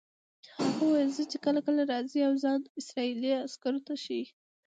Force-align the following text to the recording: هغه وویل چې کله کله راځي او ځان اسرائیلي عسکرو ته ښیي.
هغه 0.57 0.81
وویل 0.85 1.09
چې 1.31 1.37
کله 1.45 1.59
کله 1.67 1.81
راځي 1.91 2.19
او 2.27 2.33
ځان 2.43 2.59
اسرائیلي 2.81 3.31
عسکرو 3.45 3.81
ته 3.87 3.93
ښیي. 4.03 4.25